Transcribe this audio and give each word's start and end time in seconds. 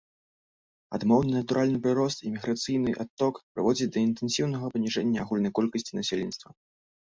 Адмоўны 0.97 1.33
натуральны 1.35 1.79
прырост 1.83 2.19
і 2.23 2.31
міграцыйны 2.37 2.91
адток 3.05 3.33
прыводзяць 3.53 3.91
да 3.99 4.05
інтэнсіўнага 4.07 4.65
паніжэння 4.79 5.19
агульнай 5.27 5.51
колькасці 5.61 5.91
насельніцтва. 6.03 6.49